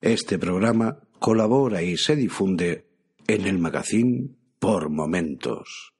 [0.00, 2.86] Este programa colabora y se difunde
[3.26, 4.28] en el magazine
[4.60, 5.92] por momentos.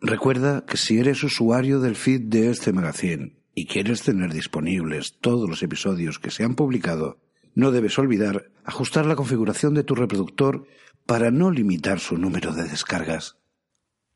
[0.00, 5.50] Recuerda que si eres usuario del feed de este magazine y quieres tener disponibles todos
[5.50, 7.20] los episodios que se han publicado,
[7.54, 10.66] no debes olvidar ajustar la configuración de tu reproductor
[11.04, 13.36] para no limitar su número de descargas.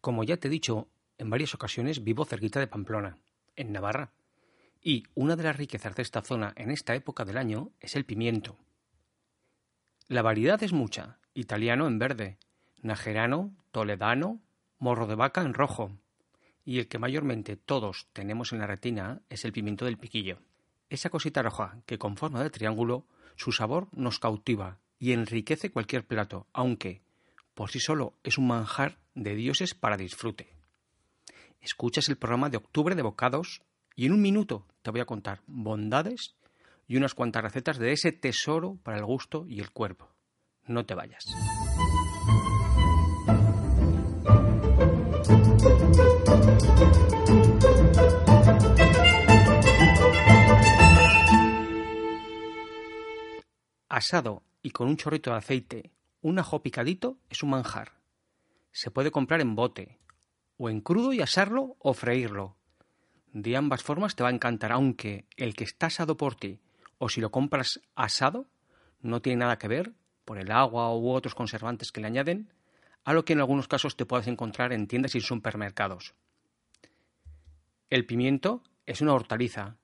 [0.01, 3.19] Como ya te he dicho, en varias ocasiones vivo cerquita de Pamplona,
[3.55, 4.13] en Navarra,
[4.83, 8.07] y una de las riquezas de esta zona en esta época del año es el
[8.07, 8.57] pimiento.
[10.09, 12.39] La variedad es mucha, italiano en verde,
[12.81, 14.41] najerano, toledano,
[14.79, 15.99] morro de vaca en rojo,
[16.65, 20.39] y el que mayormente todos tenemos en la retina es el pimiento del piquillo.
[20.91, 26.07] Esa cosita roja que con forma de triángulo, su sabor nos cautiva y enriquece cualquier
[26.07, 27.03] plato, aunque
[27.55, 30.55] por sí solo es un manjar de dioses para disfrute.
[31.61, 33.61] Escuchas el programa de octubre de bocados
[33.97, 36.37] y en un minuto te voy a contar bondades
[36.87, 40.09] y unas cuantas recetas de ese tesoro para el gusto y el cuerpo.
[40.67, 41.25] No te vayas.
[53.89, 57.93] Asado y con un chorrito de aceite, un ajo picadito es un manjar.
[58.71, 59.99] Se puede comprar en bote,
[60.59, 62.57] o en crudo y asarlo o freírlo.
[63.33, 66.61] De ambas formas te va a encantar, aunque el que está asado por ti,
[66.99, 68.47] o si lo compras asado,
[69.01, 69.93] no tiene nada que ver,
[70.25, 72.53] por el agua u otros conservantes que le añaden,
[73.05, 76.15] a lo que en algunos casos te puedes encontrar en tiendas y supermercados.
[77.89, 79.77] El pimiento es una hortaliza.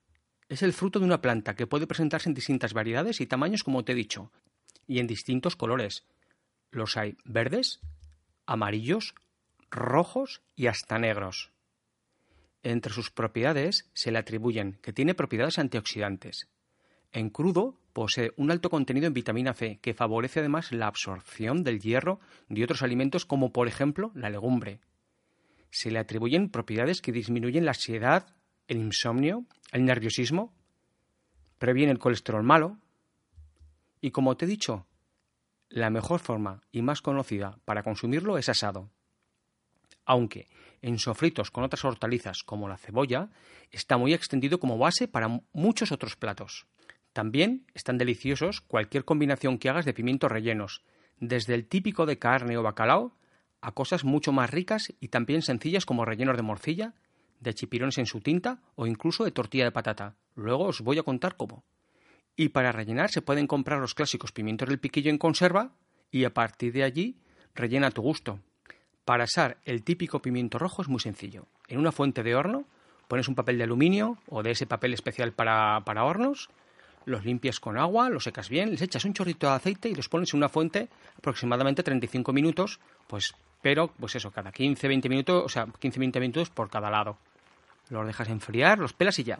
[0.49, 3.85] Es el fruto de una planta que puede presentarse en distintas variedades y tamaños, como
[3.85, 4.31] te he dicho,
[4.87, 6.05] y en distintos colores.
[6.69, 7.79] Los hay verdes,
[8.45, 9.15] amarillos,
[9.71, 11.51] rojos y hasta negros.
[12.61, 16.49] Entre sus propiedades se le atribuyen que tiene propiedades antioxidantes.
[17.13, 21.79] En crudo posee un alto contenido en vitamina C que favorece además la absorción del
[21.79, 24.81] hierro de otros alimentos como por ejemplo la legumbre.
[25.69, 28.35] Se le atribuyen propiedades que disminuyen la ansiedad,
[28.67, 30.53] el insomnio, el nerviosismo,
[31.59, 32.79] previene el colesterol malo
[34.01, 34.87] y como te he dicho,
[35.69, 38.89] la mejor forma y más conocida para consumirlo es asado
[40.05, 40.49] aunque
[40.81, 43.29] en sofritos con otras hortalizas como la cebolla
[43.71, 46.67] está muy extendido como base para muchos otros platos.
[47.13, 50.83] También están deliciosos cualquier combinación que hagas de pimientos rellenos,
[51.19, 53.15] desde el típico de carne o bacalao
[53.61, 56.93] a cosas mucho más ricas y también sencillas como rellenos de morcilla,
[57.39, 60.15] de chipirones en su tinta o incluso de tortilla de patata.
[60.35, 61.63] Luego os voy a contar cómo.
[62.35, 65.71] Y para rellenar se pueden comprar los clásicos pimientos del piquillo en conserva
[66.11, 67.17] y a partir de allí
[67.53, 68.39] rellena a tu gusto.
[69.05, 71.45] Para asar el típico pimiento rojo es muy sencillo.
[71.67, 72.65] En una fuente de horno
[73.07, 76.49] pones un papel de aluminio o de ese papel especial para, para hornos,
[77.05, 80.09] los limpias con agua, los secas bien, les echas un chorrito de aceite y los
[80.09, 85.49] pones en una fuente aproximadamente 35 minutos, pues, pero, pues eso, cada 15-20 minutos, o
[85.49, 87.17] sea, 15-20 minutos por cada lado.
[87.89, 89.39] Los dejas enfriar, los pelas y ya.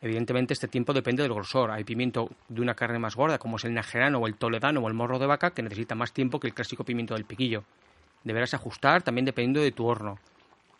[0.00, 1.72] Evidentemente este tiempo depende del grosor.
[1.72, 4.88] Hay pimiento de una carne más gorda, como es el najerano o el toledano o
[4.88, 7.64] el morro de vaca, que necesita más tiempo que el clásico pimiento del piquillo
[8.24, 10.18] deberás ajustar también dependiendo de tu horno.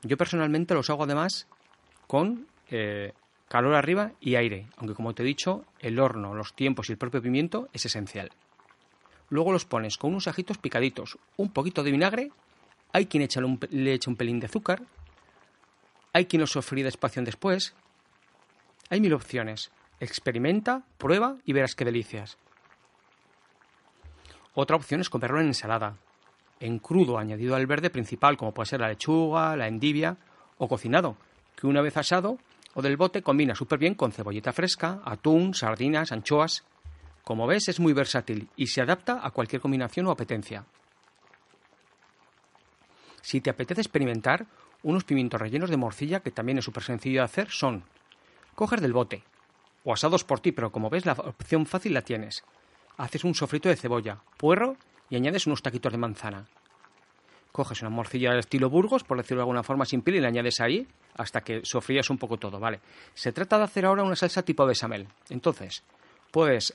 [0.03, 1.49] Yo personalmente los hago además
[2.07, 3.13] con eh,
[3.49, 6.99] calor arriba y aire, aunque como te he dicho, el horno, los tiempos y el
[6.99, 8.31] propio pimiento es esencial.
[9.31, 12.31] Luego los pones con unos ajitos picaditos, un poquito de vinagre,
[12.93, 14.83] hay quien echa le echa un pelín de azúcar,
[16.13, 17.75] hay quien los sofrí despacio después.
[18.91, 19.71] Hay mil opciones.
[20.01, 22.39] Experimenta, prueba y verás qué delicias.
[24.55, 25.97] Otra opción es comerlo en ensalada
[26.61, 30.17] en crudo añadido al verde principal, como puede ser la lechuga, la endivia
[30.57, 31.17] o cocinado,
[31.57, 32.39] que una vez asado
[32.79, 36.63] o del bote combina súper bien con cebolleta fresca, atún, sardinas, anchoas.
[37.25, 40.65] Como ves, es muy versátil y se adapta a cualquier combinación o apetencia.
[43.21, 44.47] Si te apetece experimentar,
[44.85, 47.83] unos pimientos rellenos de morcilla, que también es súper sencillo de hacer, son
[48.55, 49.25] coger del bote,
[49.83, 52.45] o asados por ti, pero como ves, la opción fácil la tienes.
[52.97, 54.77] Haces un sofrito de cebolla, puerro
[55.11, 56.47] y añades unos taquitos de manzana.
[57.59, 60.29] Coges una morcilla de estilo Burgos, por decirlo de alguna forma sin piel, y la
[60.29, 62.79] añades ahí hasta que sofrías un poco todo, ¿vale?
[63.15, 65.09] Se trata de hacer ahora una salsa tipo bechamel.
[65.29, 65.83] Entonces,
[66.31, 66.73] puedes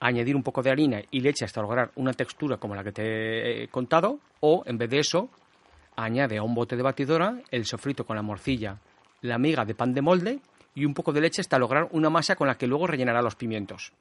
[0.00, 3.62] añadir un poco de harina y leche hasta lograr una textura como la que te
[3.62, 5.30] he contado, o en vez de eso,
[5.94, 8.80] añade a un bote de batidora el sofrito con la morcilla,
[9.20, 10.40] la miga de pan de molde
[10.74, 13.36] y un poco de leche hasta lograr una masa con la que luego rellenará los
[13.36, 13.92] pimientos.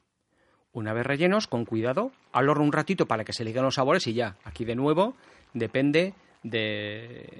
[0.71, 4.15] Una vez rellenos, con cuidado, al un ratito para que se liguen los sabores y
[4.15, 4.38] ya.
[4.44, 5.13] Aquí de nuevo
[5.53, 7.39] depende del,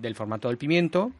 [0.00, 1.12] del formato del pimiento,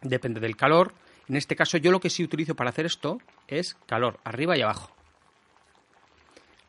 [0.00, 0.94] depende del calor.
[1.28, 4.62] En este caso yo lo que sí utilizo para hacer esto es calor, arriba y
[4.62, 4.92] abajo.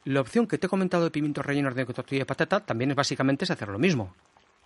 [0.05, 2.95] La opción que te he comentado de pimientos rellenos de tortilla de patata también es
[2.95, 4.13] básicamente es hacer lo mismo.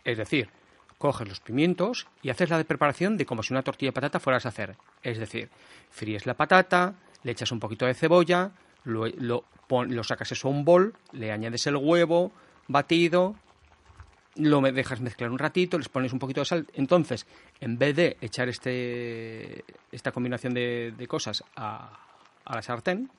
[0.03, 0.49] Es decir,
[0.97, 4.19] coges los pimientos y haces la de preparación de como si una tortilla de patata
[4.19, 4.75] fueras a hacer.
[5.03, 5.49] Es decir,
[5.91, 8.51] fríes la patata, le echas un poquito de cebolla,
[8.83, 12.31] lo, lo, lo sacas eso a un bol, le añades el huevo
[12.67, 13.35] batido,
[14.37, 16.67] lo dejas mezclar un ratito, les pones un poquito de sal.
[16.73, 17.25] Entonces,
[17.59, 21.99] en vez de echar este, esta combinación de, cosas a,
[22.45, 23.09] a, la sartén,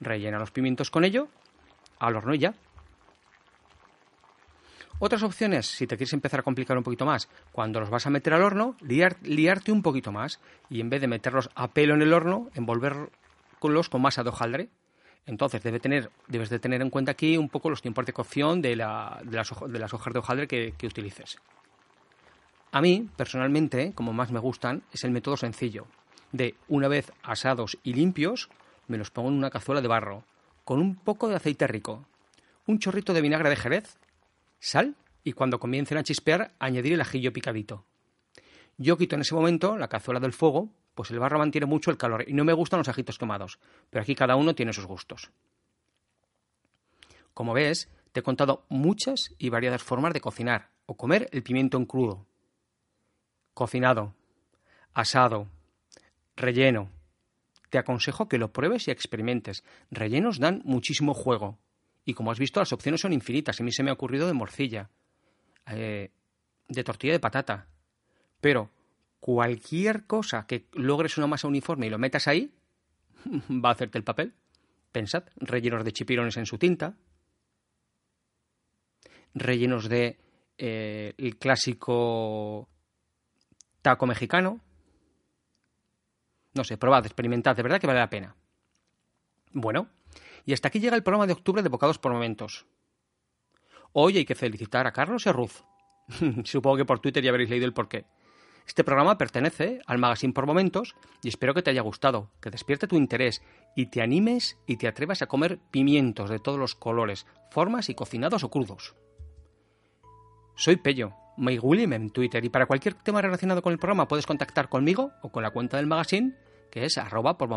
[0.00, 1.28] rellena los pimientos con ello,
[1.98, 2.54] al horno y ya.
[5.00, 8.10] Otras opciones, si te quieres empezar a complicar un poquito más, cuando los vas a
[8.10, 12.02] meter al horno, liarte un poquito más y en vez de meterlos a pelo en
[12.02, 14.68] el horno, envolverlos con masa de hojaldre
[15.28, 19.22] entonces debes de tener en cuenta aquí un poco los tiempos de cocción de, las,
[19.22, 21.38] de hojas de hojaldre que, que utilices.
[22.72, 25.86] A mí, personalmente, como más me gustan, es el método sencillo,
[26.32, 28.48] de una vez asados y limpios,
[28.86, 30.24] me los pongo en una cazuela de barro,
[30.64, 32.06] con un poco de aceite rico,
[32.66, 33.98] un chorrito de vinagre de jerez,
[34.60, 37.84] sal y cuando comiencen a chispear añadir el ajillo picadito.
[38.78, 41.96] Yo quito en ese momento la cazuela del fuego pues el barro mantiene mucho el
[41.96, 45.30] calor y no me gustan los ajitos quemados, pero aquí cada uno tiene sus gustos.
[47.32, 51.76] Como ves, te he contado muchas y variadas formas de cocinar o comer el pimiento
[51.76, 52.26] en crudo.
[53.54, 54.16] Cocinado,
[54.92, 55.46] asado,
[56.34, 56.90] relleno.
[57.70, 59.62] Te aconsejo que lo pruebes y experimentes.
[59.92, 61.60] Rellenos dan muchísimo juego.
[62.04, 63.60] Y como has visto, las opciones son infinitas.
[63.60, 64.90] A mí se me ha ocurrido de morcilla,
[65.68, 66.10] eh,
[66.66, 67.68] de tortilla de patata.
[68.40, 68.72] Pero
[69.20, 72.54] cualquier cosa que logres una masa uniforme y lo metas ahí,
[73.50, 74.34] va a hacerte el papel.
[74.92, 76.96] Pensad, rellenos de chipirones en su tinta,
[79.34, 80.18] rellenos de
[80.56, 82.68] eh, el clásico
[83.82, 84.60] taco mexicano.
[86.54, 88.34] No sé, probad, experimentad, de verdad que vale la pena.
[89.52, 89.88] Bueno,
[90.44, 92.66] y hasta aquí llega el programa de octubre de Bocados por Momentos.
[93.92, 95.64] Hoy hay que felicitar a Carlos y a Ruth.
[96.44, 98.06] Supongo que por Twitter ya habréis leído el porqué.
[98.68, 102.86] Este programa pertenece al Magazine por Momentos y espero que te haya gustado, que despierte
[102.86, 103.42] tu interés
[103.74, 107.94] y te animes y te atrevas a comer pimientos de todos los colores, formas y
[107.94, 108.94] cocinados o crudos.
[110.54, 114.68] Soy Pello, William en Twitter y para cualquier tema relacionado con el programa puedes contactar
[114.68, 116.36] conmigo o con la cuenta del magazine
[116.70, 117.48] que es arroba por.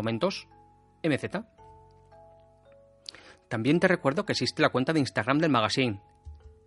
[3.48, 6.00] También te recuerdo que existe la cuenta de Instagram del magazine,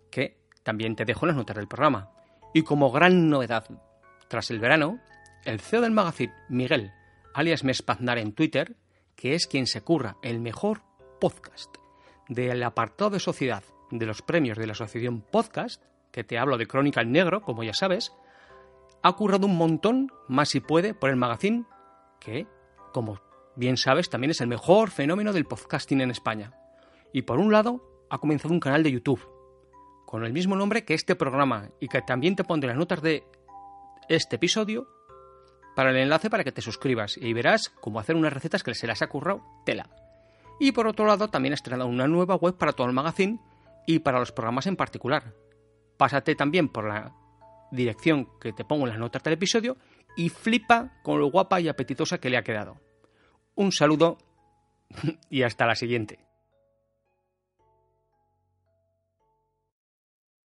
[0.08, 2.10] que también te dejo en las notas del programa.
[2.54, 3.66] Y como gran novedad
[4.28, 5.00] tras el verano,
[5.44, 6.92] el CEO del magazine, Miguel,
[7.34, 8.76] alias Mespaznar en Twitter,
[9.14, 10.82] que es quien se curra el mejor
[11.20, 11.76] podcast
[12.28, 16.66] del apartado de sociedad de los premios de la Asociación Podcast, que te hablo de
[16.66, 18.12] Crónica en Negro, como ya sabes,
[19.02, 21.64] ha currado un montón, más si puede, por el magazine,
[22.18, 22.46] que,
[22.92, 23.20] como
[23.54, 26.52] bien sabes, también es el mejor fenómeno del podcasting en España.
[27.12, 29.28] Y por un lado, ha comenzado un canal de YouTube,
[30.06, 33.24] con el mismo nombre que este programa, y que también te pondré las notas de
[34.08, 34.88] este episodio
[35.74, 38.86] para el enlace para que te suscribas y verás cómo hacer unas recetas que se
[38.86, 39.90] las ha currado tela.
[40.58, 43.38] Y por otro lado, también ha estrenado una nueva web para todo el magazine
[43.86, 45.34] y para los programas en particular.
[45.98, 47.14] Pásate también por la
[47.70, 49.76] dirección que te pongo en las notas del episodio
[50.16, 52.80] y flipa con lo guapa y apetitosa que le ha quedado.
[53.54, 54.18] Un saludo
[55.30, 56.25] y hasta la siguiente.